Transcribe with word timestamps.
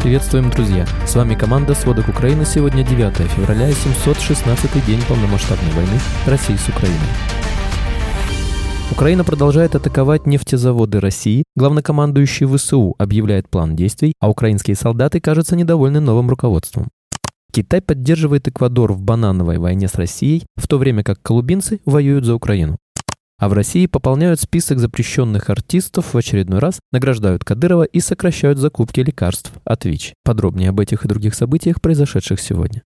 Приветствуем, 0.00 0.48
друзья! 0.48 0.86
С 1.06 1.14
вами 1.14 1.34
команда 1.34 1.74
«Сводок 1.74 2.08
Украины». 2.08 2.46
Сегодня 2.46 2.82
9 2.82 3.18
февраля 3.32 3.68
и 3.68 3.74
716 3.74 4.86
день 4.86 4.98
полномасштабной 5.06 5.70
войны 5.72 6.00
России 6.26 6.56
с 6.56 6.70
Украиной. 6.70 6.96
Украина 8.90 9.24
продолжает 9.24 9.74
атаковать 9.74 10.26
нефтезаводы 10.26 11.00
России. 11.00 11.44
Главнокомандующий 11.54 12.46
ВСУ 12.46 12.94
объявляет 12.96 13.50
план 13.50 13.76
действий, 13.76 14.14
а 14.20 14.30
украинские 14.30 14.74
солдаты, 14.74 15.20
кажется, 15.20 15.54
недовольны 15.54 16.00
новым 16.00 16.30
руководством. 16.30 16.88
Китай 17.52 17.82
поддерживает 17.82 18.48
Эквадор 18.48 18.94
в 18.94 19.02
банановой 19.02 19.58
войне 19.58 19.86
с 19.86 19.96
Россией, 19.96 20.44
в 20.56 20.66
то 20.66 20.78
время 20.78 21.04
как 21.04 21.20
колумбинцы 21.20 21.80
воюют 21.84 22.24
за 22.24 22.34
Украину. 22.34 22.78
А 23.40 23.48
в 23.48 23.54
России 23.54 23.86
пополняют 23.86 24.38
список 24.38 24.78
запрещенных 24.80 25.48
артистов 25.48 26.12
в 26.12 26.16
очередной 26.16 26.58
раз, 26.58 26.78
награждают 26.92 27.42
Кадырова 27.42 27.84
и 27.84 27.98
сокращают 28.00 28.58
закупки 28.58 29.00
лекарств 29.00 29.50
от 29.64 29.86
ВИЧ. 29.86 30.12
Подробнее 30.24 30.68
об 30.68 30.78
этих 30.78 31.06
и 31.06 31.08
других 31.08 31.34
событиях, 31.34 31.80
произошедших 31.80 32.38
сегодня. 32.38 32.82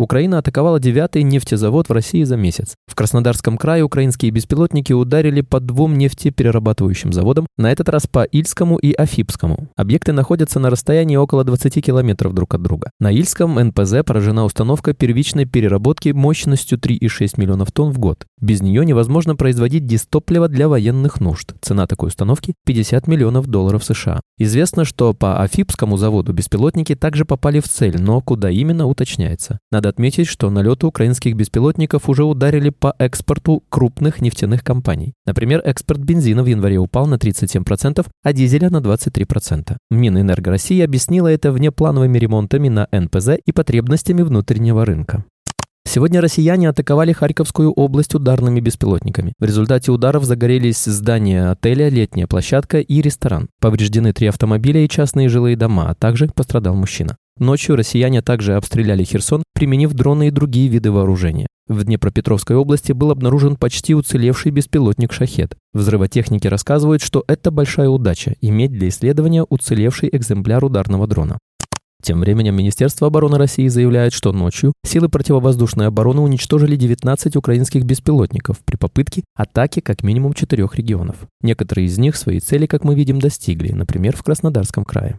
Украина 0.00 0.38
атаковала 0.38 0.80
девятый 0.80 1.22
нефтезавод 1.22 1.90
в 1.90 1.92
России 1.92 2.22
за 2.22 2.38
месяц. 2.38 2.74
В 2.86 2.94
Краснодарском 2.94 3.58
крае 3.58 3.82
украинские 3.82 4.30
беспилотники 4.30 4.94
ударили 4.94 5.42
по 5.42 5.60
двум 5.60 5.98
нефтеперерабатывающим 5.98 7.12
заводам, 7.12 7.46
на 7.58 7.70
этот 7.70 7.90
раз 7.90 8.06
по 8.06 8.24
Ильскому 8.24 8.78
и 8.78 8.94
Афипскому. 8.94 9.68
Объекты 9.76 10.12
находятся 10.12 10.58
на 10.58 10.70
расстоянии 10.70 11.16
около 11.16 11.44
20 11.44 11.84
километров 11.84 12.32
друг 12.32 12.54
от 12.54 12.62
друга. 12.62 12.90
На 12.98 13.12
Ильском 13.12 13.60
НПЗ 13.60 13.96
поражена 14.06 14.46
установка 14.46 14.94
первичной 14.94 15.44
переработки 15.44 16.08
мощностью 16.08 16.78
3,6 16.78 17.34
миллионов 17.36 17.70
тонн 17.70 17.92
в 17.92 17.98
год. 17.98 18.24
Без 18.40 18.62
нее 18.62 18.86
невозможно 18.86 19.36
производить 19.36 19.84
дистопливо 19.84 20.48
для 20.48 20.66
военных 20.70 21.20
нужд. 21.20 21.52
Цена 21.60 21.86
такой 21.86 22.08
установки– 22.08 22.54
50 22.64 23.06
миллионов 23.06 23.48
долларов 23.48 23.84
США. 23.84 24.22
Известно, 24.38 24.86
что 24.86 25.12
по 25.12 25.42
Афипскому 25.42 25.98
заводу 25.98 26.32
беспилотники 26.32 26.94
также 26.94 27.26
попали 27.26 27.60
в 27.60 27.68
цель, 27.68 28.00
но 28.00 28.22
куда 28.22 28.48
именно 28.48 28.86
уточняется. 28.86 29.58
Надо 29.70 29.89
отметить, 29.90 30.26
что 30.26 30.48
налеты 30.48 30.86
украинских 30.86 31.36
беспилотников 31.36 32.08
уже 32.08 32.24
ударили 32.24 32.70
по 32.70 32.94
экспорту 32.98 33.62
крупных 33.68 34.22
нефтяных 34.22 34.64
компаний. 34.64 35.12
Например, 35.26 35.60
экспорт 35.62 36.00
бензина 36.00 36.42
в 36.42 36.46
январе 36.46 36.78
упал 36.78 37.06
на 37.06 37.16
37%, 37.16 38.06
а 38.22 38.32
дизеля 38.32 38.70
на 38.70 38.78
23%. 38.78 39.76
Минэнерго 39.90 40.50
России 40.50 40.80
объяснила 40.80 41.28
это 41.28 41.52
внеплановыми 41.52 42.18
ремонтами 42.18 42.68
на 42.68 42.88
НПЗ 42.90 43.30
и 43.44 43.52
потребностями 43.52 44.22
внутреннего 44.22 44.86
рынка. 44.86 45.24
Сегодня 45.92 46.20
россияне 46.20 46.68
атаковали 46.68 47.12
Харьковскую 47.12 47.72
область 47.72 48.14
ударными 48.14 48.60
беспилотниками. 48.60 49.32
В 49.40 49.44
результате 49.44 49.90
ударов 49.90 50.24
загорелись 50.24 50.84
здания 50.84 51.50
отеля, 51.50 51.88
летняя 51.88 52.28
площадка 52.28 52.78
и 52.78 53.00
ресторан. 53.00 53.48
Повреждены 53.60 54.12
три 54.12 54.28
автомобиля 54.28 54.84
и 54.84 54.88
частные 54.88 55.28
жилые 55.28 55.56
дома, 55.56 55.90
а 55.90 55.94
также 55.94 56.28
пострадал 56.28 56.76
мужчина. 56.76 57.16
Ночью 57.40 57.74
россияне 57.74 58.20
также 58.20 58.54
обстреляли 58.54 59.02
Херсон, 59.02 59.42
применив 59.54 59.94
дроны 59.94 60.28
и 60.28 60.30
другие 60.30 60.68
виды 60.68 60.92
вооружения. 60.92 61.46
В 61.68 61.84
Днепропетровской 61.84 62.54
области 62.54 62.92
был 62.92 63.10
обнаружен 63.10 63.56
почти 63.56 63.94
уцелевший 63.94 64.52
беспилотник 64.52 65.10
«Шахет». 65.10 65.56
Взрывотехники 65.72 66.46
рассказывают, 66.48 67.00
что 67.00 67.24
это 67.28 67.50
большая 67.50 67.88
удача– 67.88 68.34
иметь 68.42 68.72
для 68.72 68.90
исследования 68.90 69.46
уцелевший 69.48 70.10
экземпляр 70.12 70.62
ударного 70.62 71.06
дрона. 71.06 71.38
Тем 72.02 72.20
временем 72.20 72.56
Министерство 72.56 73.06
обороны 73.06 73.38
России 73.38 73.68
заявляет, 73.68 74.12
что 74.12 74.32
ночью 74.32 74.74
силы 74.84 75.08
противовоздушной 75.08 75.86
обороны 75.86 76.20
уничтожили 76.20 76.76
19 76.76 77.36
украинских 77.36 77.84
беспилотников 77.84 78.58
при 78.66 78.76
попытке 78.76 79.22
атаки 79.34 79.80
как 79.80 80.02
минимум 80.02 80.34
четырех 80.34 80.76
регионов. 80.76 81.16
Некоторые 81.40 81.86
из 81.86 81.96
них 81.96 82.16
свои 82.16 82.40
цели, 82.40 82.66
как 82.66 82.84
мы 82.84 82.94
видим, 82.94 83.18
достигли, 83.18 83.72
например, 83.72 84.14
в 84.14 84.22
Краснодарском 84.22 84.84
крае. 84.84 85.18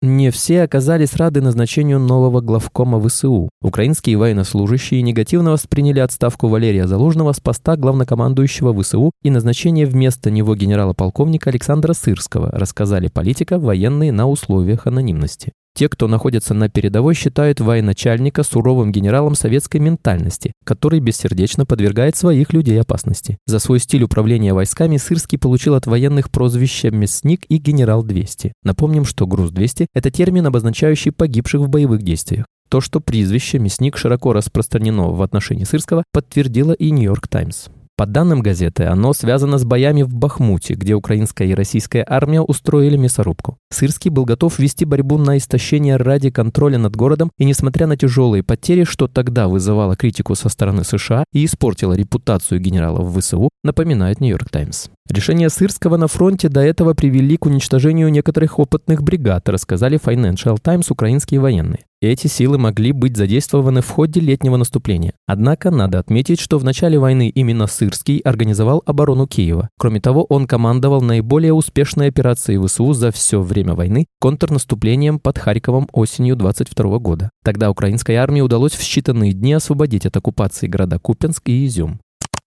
Не 0.00 0.30
все 0.30 0.62
оказались 0.62 1.16
рады 1.16 1.40
назначению 1.40 1.98
нового 1.98 2.40
главкома 2.40 3.00
ВСУ. 3.00 3.48
Украинские 3.60 4.16
военнослужащие 4.16 5.02
негативно 5.02 5.50
восприняли 5.50 5.98
отставку 5.98 6.46
Валерия 6.46 6.86
Залужного 6.86 7.32
с 7.32 7.40
поста 7.40 7.76
главнокомандующего 7.76 8.80
ВСУ 8.80 9.10
и 9.24 9.30
назначение 9.30 9.86
вместо 9.86 10.30
него 10.30 10.54
генерала-полковника 10.54 11.50
Александра 11.50 11.94
Сырского, 11.94 12.48
рассказали 12.52 13.08
политика 13.08 13.58
военные 13.58 14.12
на 14.12 14.28
условиях 14.28 14.86
анонимности. 14.86 15.52
Те, 15.78 15.88
кто 15.88 16.08
находится 16.08 16.54
на 16.54 16.68
передовой, 16.68 17.14
считают 17.14 17.60
военачальника 17.60 18.42
суровым 18.42 18.90
генералом 18.90 19.36
советской 19.36 19.76
ментальности, 19.76 20.52
который 20.64 20.98
бессердечно 20.98 21.66
подвергает 21.66 22.16
своих 22.16 22.52
людей 22.52 22.80
опасности. 22.80 23.38
За 23.46 23.60
свой 23.60 23.78
стиль 23.78 24.02
управления 24.02 24.54
войсками 24.54 24.96
Сырский 24.96 25.38
получил 25.38 25.76
от 25.76 25.86
военных 25.86 26.32
прозвища 26.32 26.90
«Мясник» 26.90 27.44
и 27.48 27.58
«Генерал-200». 27.58 28.54
Напомним, 28.64 29.04
что 29.04 29.28
«Груз-200»— 29.28 29.86
это 29.94 30.10
термин, 30.10 30.48
обозначающий 30.48 31.12
погибших 31.12 31.60
в 31.60 31.68
боевых 31.68 32.02
действиях. 32.02 32.46
То, 32.68 32.80
что 32.80 32.98
прозвище 32.98 33.60
«Мясник» 33.60 33.96
широко 33.96 34.32
распространено 34.32 35.10
в 35.10 35.22
отношении 35.22 35.62
Сырского, 35.62 36.02
подтвердила 36.12 36.72
и 36.72 36.90
«Нью-Йорк 36.90 37.28
Таймс». 37.28 37.68
По 37.98 38.06
данным 38.06 38.42
газеты, 38.42 38.84
оно 38.84 39.12
связано 39.12 39.58
с 39.58 39.64
боями 39.64 40.02
в 40.02 40.14
Бахмуте, 40.14 40.74
где 40.74 40.94
украинская 40.94 41.48
и 41.48 41.54
российская 41.54 42.06
армия 42.08 42.40
устроили 42.40 42.96
мясорубку. 42.96 43.58
Сырский 43.72 44.08
был 44.08 44.24
готов 44.24 44.56
вести 44.60 44.84
борьбу 44.84 45.18
на 45.18 45.36
истощение 45.36 45.96
ради 45.96 46.30
контроля 46.30 46.78
над 46.78 46.94
городом, 46.94 47.32
и 47.38 47.44
несмотря 47.44 47.88
на 47.88 47.96
тяжелые 47.96 48.44
потери, 48.44 48.84
что 48.84 49.08
тогда 49.08 49.48
вызывало 49.48 49.96
критику 49.96 50.36
со 50.36 50.48
стороны 50.48 50.84
США 50.84 51.24
и 51.32 51.44
испортило 51.44 51.92
репутацию 51.92 52.60
генералов 52.60 53.12
ВСУ, 53.18 53.50
напоминает 53.64 54.20
Нью-Йорк 54.20 54.48
Таймс. 54.48 54.90
Решения 55.10 55.50
Сырского 55.50 55.96
на 55.96 56.06
фронте 56.06 56.48
до 56.48 56.60
этого 56.60 56.94
привели 56.94 57.36
к 57.36 57.46
уничтожению 57.46 58.10
некоторых 58.10 58.60
опытных 58.60 59.02
бригад, 59.02 59.48
рассказали 59.48 59.98
Financial 59.98 60.56
Times 60.62 60.88
украинские 60.92 61.40
военные. 61.40 61.80
Эти 62.00 62.28
силы 62.28 62.58
могли 62.58 62.92
быть 62.92 63.16
задействованы 63.16 63.80
в 63.80 63.88
ходе 63.88 64.20
летнего 64.20 64.56
наступления. 64.56 65.14
Однако 65.26 65.72
надо 65.72 65.98
отметить, 65.98 66.38
что 66.38 66.58
в 66.58 66.64
начале 66.64 66.96
войны 66.96 67.28
именно 67.28 67.66
Сырский 67.66 68.18
организовал 68.18 68.84
оборону 68.86 69.26
Киева. 69.26 69.68
Кроме 69.76 70.00
того, 70.00 70.22
он 70.22 70.46
командовал 70.46 71.00
наиболее 71.00 71.52
успешной 71.52 72.06
операцией 72.06 72.64
ВСУ 72.64 72.92
за 72.92 73.10
все 73.10 73.40
время 73.40 73.74
войны 73.74 74.06
контрнаступлением 74.20 75.18
под 75.18 75.38
Харьковом 75.38 75.88
осенью 75.92 76.36
22 76.36 76.98
года. 77.00 77.30
Тогда 77.42 77.68
украинской 77.68 78.14
армии 78.14 78.42
удалось 78.42 78.74
в 78.74 78.80
считанные 78.80 79.32
дни 79.32 79.54
освободить 79.54 80.06
от 80.06 80.16
оккупации 80.16 80.68
города 80.68 81.00
Купенск 81.00 81.48
и 81.48 81.66
Изюм. 81.66 81.98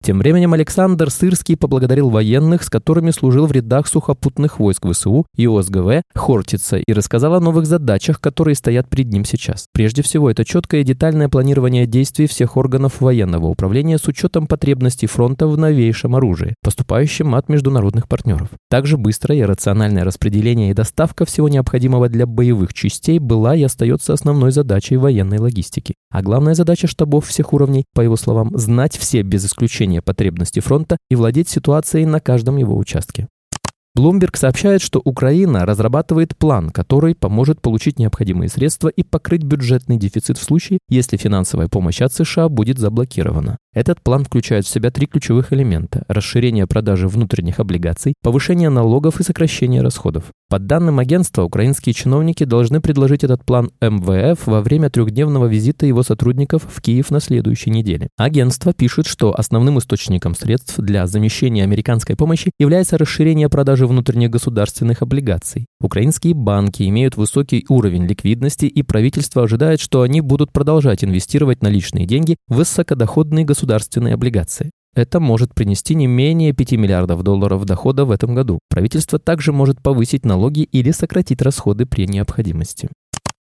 Тем 0.03 0.19
временем 0.19 0.51
Александр 0.51 1.09
Сырский 1.09 1.55
поблагодарил 1.55 2.09
военных, 2.09 2.63
с 2.63 2.69
которыми 2.69 3.11
служил 3.11 3.45
в 3.45 3.53
рядах 3.53 3.87
сухопутных 3.87 4.59
войск 4.59 4.85
ВСУ 4.85 5.25
и 5.37 5.47
ОСГВ 5.47 6.01
Хортица 6.13 6.75
и 6.75 6.91
рассказал 6.91 7.35
о 7.35 7.39
новых 7.39 7.65
задачах, 7.65 8.19
которые 8.19 8.55
стоят 8.55 8.89
перед 8.89 9.07
ним 9.13 9.23
сейчас. 9.23 9.67
Прежде 9.71 10.01
всего, 10.01 10.29
это 10.29 10.43
четкое 10.43 10.81
и 10.81 10.83
детальное 10.83 11.29
планирование 11.29 11.87
действий 11.87 12.27
всех 12.27 12.57
органов 12.57 12.99
военного 12.99 13.45
управления 13.45 13.97
с 13.97 14.05
учетом 14.05 14.45
потребностей 14.45 15.07
фронта 15.07 15.47
в 15.47 15.57
новейшем 15.57 16.17
оружии, 16.17 16.55
поступающем 16.61 17.33
от 17.33 17.47
международных 17.47 18.09
партнеров. 18.09 18.49
Также 18.69 18.97
быстрое 18.97 19.37
и 19.37 19.43
рациональное 19.43 20.03
распределение 20.03 20.71
и 20.71 20.73
доставка 20.73 21.23
всего 21.23 21.47
необходимого 21.47 22.09
для 22.09 22.25
боевых 22.25 22.73
частей 22.73 23.19
была 23.19 23.55
и 23.55 23.63
остается 23.63 24.11
основной 24.11 24.51
задачей 24.51 24.97
военной 24.97 25.39
логистики. 25.39 25.93
А 26.13 26.21
главная 26.21 26.53
задача 26.53 26.87
штабов 26.87 27.27
всех 27.27 27.51
уровней, 27.51 27.83
по 27.93 27.99
его 27.99 28.15
словам, 28.15 28.57
знать 28.57 28.95
все 28.97 29.23
без 29.23 29.45
исключения 29.45 29.73
изучения 29.73 30.01
потребностей 30.01 30.61
фронта 30.61 30.97
и 31.09 31.15
владеть 31.15 31.49
ситуацией 31.49 32.05
на 32.05 32.19
каждом 32.19 32.57
его 32.57 32.77
участке. 32.77 33.27
Bloomberg 33.97 34.35
сообщает, 34.35 34.81
что 34.81 35.01
Украина 35.03 35.65
разрабатывает 35.65 36.35
план, 36.35 36.71
который 36.71 37.13
поможет 37.13 37.61
получить 37.61 37.99
необходимые 37.99 38.49
средства 38.49 38.87
и 38.87 39.03
покрыть 39.03 39.43
бюджетный 39.43 39.97
дефицит 39.97 40.37
в 40.37 40.43
случае, 40.43 40.79
если 40.89 41.17
финансовая 41.17 41.67
помощь 41.67 42.01
от 42.01 42.13
США 42.13 42.49
будет 42.49 42.79
заблокирована. 42.79 43.57
Этот 43.73 44.01
план 44.01 44.23
включает 44.23 44.65
в 44.65 44.69
себя 44.69 44.91
три 44.91 45.07
ключевых 45.07 45.51
элемента– 45.51 46.03
расширение 46.07 46.67
продажи 46.67 47.07
внутренних 47.07 47.59
облигаций, 47.59 48.13
повышение 48.21 48.69
налогов 48.69 49.19
и 49.19 49.23
сокращение 49.23 49.81
расходов. 49.81 50.25
По 50.47 50.59
данным 50.59 50.99
агентства, 50.99 51.41
украинские 51.41 51.93
чиновники 51.93 52.43
должны 52.43 52.81
предложить 52.81 53.23
этот 53.23 53.43
план 53.43 53.71
МВФ 53.81 54.45
во 54.45 54.61
время 54.61 54.91
трехдневного 54.91 55.47
визита 55.47 55.87
его 55.87 56.03
сотрудников 56.03 56.61
в 56.71 56.81
Киев 56.81 57.09
на 57.09 57.19
следующей 57.19 57.71
неделе. 57.71 58.09
Агентство 58.15 58.73
пишет, 58.73 59.07
что 59.07 59.33
основным 59.35 59.79
источником 59.79 60.35
средств 60.35 60.77
для 60.77 61.07
замещения 61.07 61.63
американской 61.63 62.15
помощи 62.15 62.51
является 62.59 62.99
расширение 62.99 63.49
продажи 63.49 63.87
внутренних 63.87 64.29
государственных 64.29 65.01
облигаций. 65.01 65.65
Украинские 65.81 66.35
банки 66.35 66.83
имеют 66.83 67.17
высокий 67.17 67.65
уровень 67.67 68.05
ликвидности, 68.05 68.67
и 68.67 68.83
правительство 68.83 69.43
ожидает, 69.43 69.79
что 69.79 70.03
они 70.03 70.21
будут 70.21 70.51
продолжать 70.53 71.03
инвестировать 71.03 71.63
наличные 71.63 72.05
деньги 72.05 72.37
в 72.47 72.57
высокодоходные 72.57 73.43
государственные 73.43 73.62
государственные 73.63 74.15
облигации. 74.15 74.71
Это 74.93 75.19
может 75.19 75.55
принести 75.55 75.95
не 75.95 76.05
менее 76.05 76.53
5 76.53 76.73
миллиардов 76.73 77.23
долларов 77.23 77.65
дохода 77.65 78.05
в 78.05 78.11
этом 78.11 78.35
году. 78.35 78.59
Правительство 78.69 79.17
также 79.17 79.51
может 79.53 79.81
повысить 79.81 80.25
налоги 80.25 80.61
или 80.61 80.91
сократить 80.91 81.41
расходы 81.41 81.85
при 81.85 82.05
необходимости. 82.05 82.89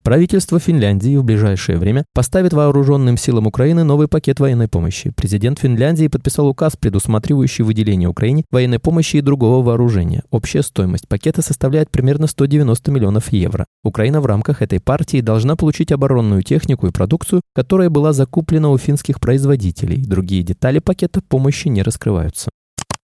Правительство 0.05 0.59
Финляндии 0.59 1.17
в 1.17 1.25
ближайшее 1.25 1.77
время 1.77 2.05
поставит 2.15 2.53
вооруженным 2.53 3.17
силам 3.17 3.47
Украины 3.47 3.85
новый 3.85 4.09
пакет 4.09 4.41
военной 4.41 4.67
помощи. 4.67 5.13
Президент 5.15 5.59
Финляндии 5.59 6.09
подписал 6.09 6.49
указ, 6.49 6.77
предусматривающий 6.77 7.65
выделение 7.65 8.09
Украине 8.09 8.45
военной 8.51 8.79
помощи 8.79 9.17
и 9.17 9.21
другого 9.21 9.63
вооружения. 9.63 10.23
Общая 10.31 10.63
стоимость 10.63 11.09
пакета 11.09 11.43
составляет 11.43 11.91
примерно 11.91 12.27
190 12.27 12.91
миллионов 12.91 13.33
евро. 13.33 13.67
Украина 13.85 14.21
в 14.21 14.27
рамках 14.27 14.63
этой 14.63 14.81
партии 14.81 15.21
должна 15.21 15.57
получить 15.57 15.93
оборонную 15.93 16.43
технику 16.43 16.87
и 16.87 16.93
продукцию, 16.93 17.43
которая 17.55 17.91
была 17.91 18.13
закуплена 18.13 18.71
у 18.71 18.79
финских 18.79 19.21
производителей. 19.21 20.03
Другие 20.03 20.43
детали 20.43 20.79
пакета 20.79 21.21
помощи 21.21 21.69
не 21.69 21.83
раскрываются. 21.83 22.49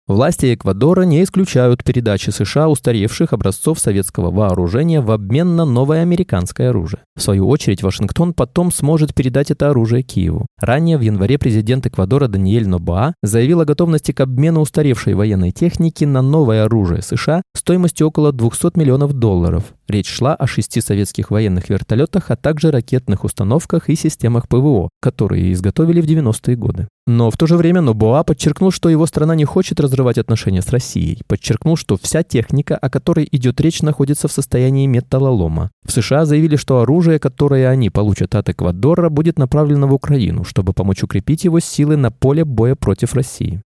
Власти 0.07 0.53
Эквадора 0.53 1.01
не 1.01 1.21
исключают 1.21 1.83
передачи 1.83 2.29
США 2.29 2.69
устаревших 2.69 3.33
образцов 3.33 3.77
советского 3.77 4.31
вооружения 4.31 5.01
в 5.01 5.11
обмен 5.11 5.57
на 5.57 5.65
новое 5.65 6.01
американское 6.01 6.69
оружие. 6.69 7.01
В 7.17 7.21
свою 7.21 7.49
очередь, 7.49 7.83
Вашингтон 7.83 8.33
потом 8.33 8.71
сможет 8.71 9.13
передать 9.13 9.51
это 9.51 9.69
оружие 9.69 10.03
Киеву. 10.03 10.45
Ранее 10.61 10.97
в 10.97 11.01
январе 11.01 11.37
президент 11.37 11.87
Эквадора 11.87 12.29
Даниэль 12.29 12.69
Нобаа 12.69 13.15
заявил 13.21 13.59
о 13.59 13.65
готовности 13.65 14.13
к 14.13 14.21
обмену 14.21 14.61
устаревшей 14.61 15.13
военной 15.13 15.51
техники 15.51 16.05
на 16.05 16.21
новое 16.21 16.63
оружие 16.63 17.01
США 17.01 17.41
стоимостью 17.53 18.07
около 18.07 18.31
200 18.31 18.79
миллионов 18.79 19.11
долларов. 19.11 19.73
Речь 19.87 20.09
шла 20.09 20.35
о 20.35 20.47
шести 20.47 20.81
советских 20.81 21.31
военных 21.31 21.69
вертолетах, 21.69 22.29
а 22.29 22.35
также 22.35 22.71
ракетных 22.71 23.23
установках 23.23 23.89
и 23.89 23.95
системах 23.95 24.49
ПВО, 24.49 24.89
которые 25.01 25.53
изготовили 25.53 26.01
в 26.01 26.05
90-е 26.05 26.57
годы. 26.57 26.87
Но 27.07 27.31
в 27.31 27.37
то 27.37 27.47
же 27.47 27.55
время 27.55 27.79
Нобуа 27.79 28.25
подчеркнул, 28.25 28.69
что 28.69 28.89
его 28.89 29.05
страна 29.05 29.33
не 29.33 29.45
хочет 29.45 29.79
разрывать 29.79 30.17
отношения 30.17 30.61
с 30.61 30.69
Россией. 30.69 31.21
Подчеркнул, 31.25 31.77
что 31.77 31.97
вся 31.97 32.21
техника, 32.21 32.75
о 32.75 32.89
которой 32.89 33.25
идет 33.31 33.61
речь, 33.61 33.81
находится 33.81 34.27
в 34.27 34.33
состоянии 34.33 34.87
металлолома. 34.87 35.71
В 35.85 35.93
США 35.93 36.25
заявили, 36.25 36.57
что 36.57 36.81
оружие, 36.81 37.19
которое 37.19 37.69
они 37.69 37.89
получат 37.89 38.35
от 38.35 38.49
Эквадора, 38.49 39.09
будет 39.09 39.39
направлено 39.39 39.87
в 39.87 39.93
Украину, 39.93 40.43
чтобы 40.43 40.73
помочь 40.73 41.01
укрепить 41.01 41.45
его 41.45 41.61
силы 41.61 41.95
на 41.95 42.11
поле 42.11 42.43
боя 42.43 42.75
против 42.75 43.13
России. 43.13 43.61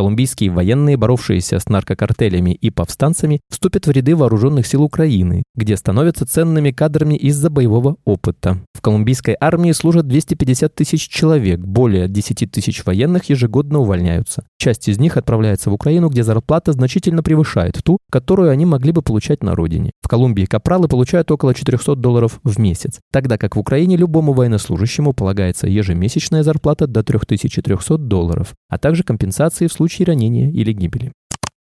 Колумбийские 0.00 0.50
военные, 0.50 0.96
боровшиеся 0.96 1.58
с 1.58 1.68
наркокартелями 1.68 2.52
и 2.52 2.70
повстанцами, 2.70 3.40
вступят 3.50 3.86
в 3.86 3.90
ряды 3.90 4.16
вооруженных 4.16 4.66
сил 4.66 4.82
Украины, 4.82 5.42
где 5.54 5.76
становятся 5.76 6.24
ценными 6.24 6.70
кадрами 6.70 7.16
из-за 7.16 7.50
боевого 7.50 7.96
опыта. 8.06 8.62
В 8.72 8.80
колумбийской 8.80 9.36
армии 9.38 9.72
служат 9.72 10.08
250 10.08 10.74
тысяч 10.74 11.06
человек, 11.06 11.60
более 11.60 12.08
10 12.08 12.50
тысяч 12.50 12.82
военных 12.86 13.28
ежегодно 13.28 13.80
увольняются. 13.80 14.46
Часть 14.56 14.88
из 14.88 14.98
них 14.98 15.18
отправляется 15.18 15.68
в 15.68 15.74
Украину, 15.74 16.08
где 16.08 16.22
зарплата 16.22 16.72
значительно 16.72 17.22
превышает 17.22 17.78
ту, 17.84 17.98
которую 18.10 18.50
они 18.50 18.64
могли 18.64 18.92
бы 18.92 19.02
получать 19.02 19.42
на 19.42 19.54
родине. 19.54 19.90
В 20.00 20.08
Колумбии 20.08 20.46
капралы 20.46 20.88
получают 20.88 21.30
около 21.30 21.52
400 21.52 21.94
долларов 21.96 22.40
в 22.42 22.58
месяц, 22.58 23.00
тогда 23.12 23.36
как 23.36 23.54
в 23.54 23.58
Украине 23.58 23.98
любому 23.98 24.32
военнослужащему 24.32 25.12
полагается 25.12 25.66
ежемесячная 25.66 26.42
зарплата 26.42 26.86
до 26.86 27.02
3300 27.02 27.98
долларов, 27.98 28.54
а 28.70 28.78
также 28.78 29.02
компенсации 29.02 29.66
в 29.66 29.72
случае 29.74 29.89
ранения 29.98 30.50
или 30.50 30.72
гибели. 30.72 31.12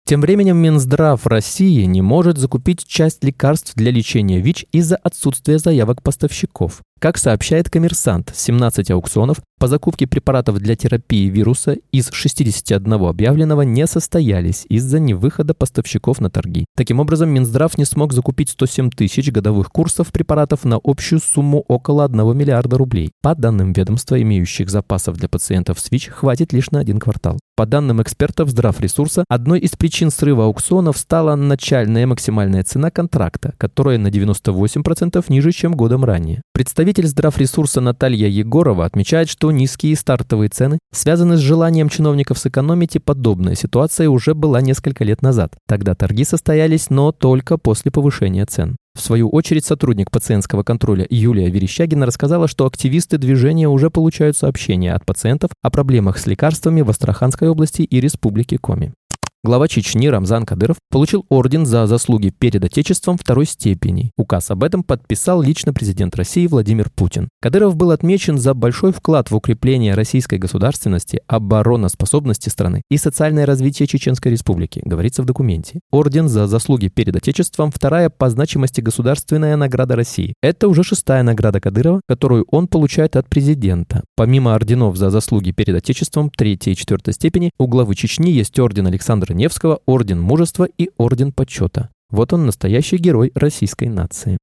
Тем 0.05 0.21
временем 0.21 0.57
Минздрав 0.57 1.27
России 1.27 1.83
не 1.83 2.01
может 2.01 2.37
закупить 2.37 2.85
часть 2.87 3.23
лекарств 3.23 3.73
для 3.75 3.91
лечения 3.91 4.41
ВИЧ 4.41 4.65
из-за 4.71 4.95
отсутствия 4.95 5.59
заявок 5.59 6.01
поставщиков. 6.01 6.81
Как 6.99 7.17
сообщает 7.17 7.69
коммерсант, 7.69 8.33
17 8.35 8.91
аукционов 8.91 9.37
по 9.57 9.67
закупке 9.67 10.05
препаратов 10.05 10.57
для 10.59 10.75
терапии 10.75 11.29
вируса 11.29 11.77
из 11.91 12.09
61 12.11 12.93
объявленного 12.93 13.61
не 13.61 13.87
состоялись 13.87 14.65
из-за 14.69 14.99
невыхода 14.99 15.53
поставщиков 15.53 16.19
на 16.19 16.29
торги. 16.29 16.65
Таким 16.75 16.99
образом, 16.99 17.29
Минздрав 17.29 17.77
не 17.77 17.85
смог 17.85 18.11
закупить 18.11 18.49
107 18.49 18.89
тысяч 18.89 19.31
годовых 19.31 19.69
курсов 19.71 20.11
препаратов 20.11 20.65
на 20.65 20.79
общую 20.83 21.19
сумму 21.19 21.63
около 21.67 22.03
1 22.05 22.37
миллиарда 22.37 22.77
рублей. 22.77 23.11
По 23.21 23.33
данным 23.35 23.71
ведомства, 23.71 24.21
имеющих 24.21 24.69
запасов 24.69 25.17
для 25.17 25.29
пациентов 25.29 25.79
с 25.79 25.91
ВИЧ 25.91 26.09
хватит 26.09 26.51
лишь 26.51 26.71
на 26.71 26.79
один 26.79 26.99
квартал. 26.99 27.39
По 27.57 27.65
данным 27.65 28.01
экспертов 28.01 28.49
Здравресурса, 28.49 29.25
одной 29.27 29.59
из 29.59 29.71
причин 29.71 30.11
срыва 30.11 30.45
аукционов 30.45 30.97
стала 30.97 31.35
начальная 31.35 32.07
максимальная 32.07 32.63
цена 32.63 32.89
контракта, 32.89 33.53
которая 33.57 33.97
на 33.97 34.07
98% 34.07 35.25
ниже, 35.27 35.51
чем 35.51 35.73
годом 35.73 36.05
ранее. 36.05 36.41
Представитель 36.53 36.88
Представитель 36.89 37.11
здравресурса 37.11 37.81
Наталья 37.81 38.27
Егорова 38.27 38.83
отмечает, 38.83 39.29
что 39.29 39.51
низкие 39.51 39.95
стартовые 39.95 40.49
цены 40.49 40.79
связаны 40.91 41.37
с 41.37 41.39
желанием 41.39 41.87
чиновников 41.87 42.39
сэкономить, 42.39 42.95
и 42.95 42.99
подобная 42.99 43.53
ситуация 43.53 44.09
уже 44.09 44.33
была 44.33 44.59
несколько 44.59 45.03
лет 45.03 45.21
назад. 45.21 45.53
Тогда 45.67 45.93
торги 45.93 46.23
состоялись, 46.23 46.89
но 46.89 47.11
только 47.11 47.59
после 47.59 47.91
повышения 47.91 48.43
цен. 48.47 48.75
В 48.97 49.01
свою 49.01 49.29
очередь, 49.29 49.65
сотрудник 49.65 50.09
пациентского 50.09 50.63
контроля 50.63 51.05
Юлия 51.11 51.51
Верещагина 51.51 52.07
рассказала, 52.07 52.47
что 52.47 52.65
активисты 52.65 53.19
движения 53.19 53.69
уже 53.69 53.91
получают 53.91 54.35
сообщения 54.35 54.95
от 54.95 55.05
пациентов 55.05 55.51
о 55.61 55.69
проблемах 55.69 56.17
с 56.17 56.25
лекарствами 56.25 56.81
в 56.81 56.89
Астраханской 56.89 57.49
области 57.49 57.83
и 57.83 57.99
Республике 58.01 58.57
Коми. 58.57 58.93
Глава 59.41 59.69
Чечни 59.69 60.07
Рамзан 60.07 60.45
Кадыров 60.45 60.75
получил 60.89 61.25
орден 61.29 61.65
за 61.65 61.87
заслуги 61.87 62.29
перед 62.29 62.61
Отечеством 62.65 63.17
второй 63.17 63.45
степени. 63.45 64.11
Указ 64.17 64.51
об 64.51 64.65
этом 64.65 64.83
подписал 64.83 65.41
лично 65.41 65.73
президент 65.73 66.13
России 66.17 66.45
Владимир 66.45 66.89
Путин. 66.89 67.29
Кадыров 67.41 67.77
был 67.77 67.91
отмечен 67.91 68.37
за 68.37 68.53
большой 68.53 68.91
вклад 68.91 69.31
в 69.31 69.35
укрепление 69.37 69.93
российской 69.93 70.39
государственности, 70.39 71.21
обороноспособности 71.25 72.49
страны 72.49 72.81
и 72.89 72.97
социальное 72.97 73.45
развитие 73.45 73.87
Чеченской 73.87 74.33
Республики, 74.33 74.81
говорится 74.83 75.21
в 75.21 75.25
документе. 75.25 75.79
Орден 75.89 76.27
за 76.27 76.45
заслуги 76.47 76.89
перед 76.89 77.15
Отечеством– 77.15 77.71
вторая 77.73 78.09
по 78.09 78.29
значимости 78.29 78.81
государственная 78.81 79.55
награда 79.55 79.95
России. 79.95 80.33
Это 80.41 80.67
уже 80.67 80.83
шестая 80.83 81.23
награда 81.23 81.61
Кадырова, 81.61 82.01
которую 82.09 82.45
он 82.51 82.67
получает 82.67 83.15
от 83.15 83.29
президента. 83.29 84.03
Помимо 84.17 84.53
орденов 84.53 84.97
за 84.97 85.09
заслуги 85.09 85.51
перед 85.51 85.77
Отечеством 85.77 86.29
третьей 86.29 86.73
и 86.73 86.75
четвертой 86.75 87.13
степени, 87.13 87.51
у 87.57 87.67
главы 87.67 87.95
Чечни 87.95 88.31
есть 88.31 88.59
орден 88.59 88.85
Александра 88.85 89.28
Александра 89.29 89.33
Невского 89.33 89.79
Орден 89.85 90.19
Мужества 90.21 90.67
и 90.77 90.89
Орден 90.97 91.31
Почета. 91.31 91.89
Вот 92.09 92.33
он 92.33 92.45
настоящий 92.45 92.97
герой 92.97 93.31
российской 93.35 93.87
нации. 93.87 94.37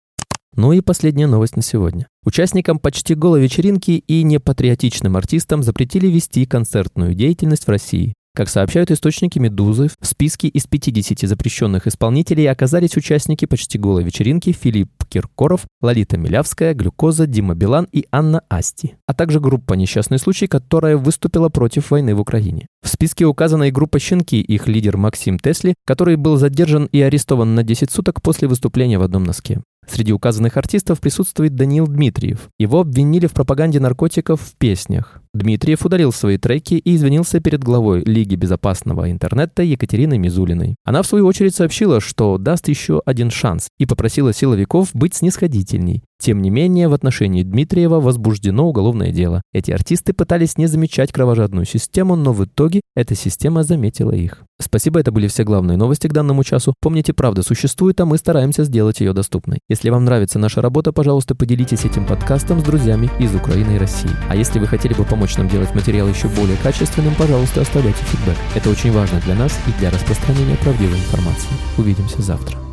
Ну 0.55 0.73
и 0.73 0.81
последняя 0.81 1.27
новость 1.27 1.57
на 1.57 1.63
сегодня. 1.63 2.07
Участникам 2.25 2.79
почти 2.79 3.15
голой 3.15 3.43
вечеринки 3.43 3.91
и 3.91 4.23
непатриотичным 4.23 5.17
артистам 5.17 5.63
запретили 5.63 6.07
вести 6.07 6.47
концертную 6.47 7.15
деятельность 7.15 7.67
в 7.67 7.71
России. 7.71 8.15
Как 8.37 8.51
сообщают 8.51 8.91
источники 8.91 9.39
«Медузы», 9.39 9.89
в 9.99 10.07
списке 10.07 10.49
из 10.49 10.67
50 10.67 11.27
запрещенных 11.27 11.87
исполнителей 11.87 12.51
оказались 12.51 12.95
участники 12.95 13.47
почти 13.47 13.79
голой 13.79 14.05
вечеринки 14.05 14.53
Филипп 14.53 14.91
Киркоров, 15.09 15.63
Лолита 15.81 16.19
Милявская, 16.19 16.75
Глюкоза, 16.75 17.27
Дима 17.27 17.55
Билан 17.55 17.89
и 17.93 18.05
Анна 18.13 18.43
Асти, 18.51 18.97
а 19.07 19.15
также 19.15 19.41
группа 19.41 19.73
«Несчастный 19.73 20.19
случай», 20.19 20.49
которая 20.49 20.99
выступила 20.99 21.49
против 21.49 21.91
войны 21.91 22.15
в 22.15 22.21
Украине. 22.21 22.67
В 22.83 22.89
списке 22.89 23.25
указана 23.25 23.65
и 23.65 23.71
группа 23.71 23.99
«Щенки», 23.99 24.43
их 24.43 24.69
лидер 24.69 24.99
Максим 24.99 25.39
Тесли, 25.39 25.75
который 25.87 26.17
был 26.17 26.37
задержан 26.37 26.91
и 26.93 27.01
арестован 27.01 27.55
на 27.55 27.63
10 27.63 27.91
суток 27.91 28.21
после 28.21 28.49
выступления 28.49 28.99
в 28.99 29.03
одном 29.03 29.25
носке. 29.25 29.63
Среди 29.89 30.13
указанных 30.13 30.57
артистов 30.57 31.01
присутствует 31.01 31.55
Даниил 31.55 31.87
Дмитриев. 31.87 32.49
Его 32.59 32.81
обвинили 32.81 33.27
в 33.27 33.33
пропаганде 33.33 33.81
наркотиков 33.81 34.41
в 34.41 34.57
песнях. 34.57 35.23
Дмитриев 35.37 35.85
удалил 35.85 36.13
свои 36.13 36.39
треки 36.39 36.75
и 36.75 36.97
извинился 36.97 37.41
перед 37.41 37.63
главой 37.63 38.03
Лиги 38.05 38.35
безопасного 38.35 39.11
интернета 39.11 39.63
Екатериной 39.63 40.19
Мизулиной. 40.19 40.77
Она, 40.85 41.03
в 41.03 41.07
свою 41.07 41.27
очередь, 41.27 41.55
сообщила, 41.55 42.01
что 42.01 42.39
даст 42.39 42.69
еще 42.69 43.03
один 43.05 43.31
шанс 43.31 43.69
и 43.79 43.87
попросила 43.87 44.33
силовиков 44.33 44.91
быть 44.95 45.15
снисходительней. 45.15 46.03
Тем 46.19 46.41
не 46.41 46.51
менее, 46.51 46.89
в 46.89 46.95
отношении 46.95 47.43
Дмитриева 47.43 48.01
возбуждено 48.01 48.69
уголовное 48.69 49.13
дело. 49.13 49.43
Эти 49.53 49.71
артисты 49.71 50.13
пытались 50.13 50.57
не 50.57 50.67
замечать 50.67 51.13
кровожадную 51.13 51.67
систему, 51.67 52.17
но 52.17 52.33
в 52.33 52.45
итоге 52.45 52.81
эта 52.95 53.15
система 53.15 53.63
заметила 53.63 54.13
их. 54.13 54.43
Спасибо, 54.59 55.01
это 55.01 55.13
были 55.13 55.29
все 55.29 55.45
главные 55.45 55.77
новости 55.77 56.07
к 56.07 56.13
данному 56.13 56.43
часу. 56.43 56.75
Помните, 56.81 57.13
правда 57.13 57.43
существует, 57.43 58.01
а 58.01 58.07
мы 58.07 58.17
стараемся 58.17 58.65
сделать 58.65 59.01
ее 59.01 59.13
доступной. 59.13 59.59
Если 59.69 59.91
вам 59.91 60.05
нравится 60.05 60.39
наша 60.39 60.63
работа, 60.63 60.93
пожалуйста, 60.93 61.35
поделитесь 61.35 61.85
этим 61.85 62.07
подкастом 62.07 62.61
с 62.61 62.65
друзьями 62.65 63.11
из 63.21 63.35
Украины 63.35 63.77
и 63.77 63.79
России. 63.79 64.11
А 64.31 64.37
если 64.37 64.59
вы 64.59 64.67
хотели 64.67 64.95
бы 64.95 65.05
помочь 65.05 65.37
нам 65.37 65.49
делать 65.49 65.75
материал 65.75 66.09
еще 66.09 66.29
более 66.29 66.57
качественным, 66.57 67.15
пожалуйста, 67.17 67.61
оставляйте 67.61 68.03
фидбэк. 68.05 68.37
Это 68.55 68.71
очень 68.71 68.93
важно 68.93 69.21
для 69.21 69.35
нас 69.35 69.59
и 69.67 69.79
для 69.79 69.91
распространения 69.91 70.57
правдивой 70.57 70.97
информации. 70.97 71.51
Увидимся 71.77 72.23
завтра. 72.23 72.66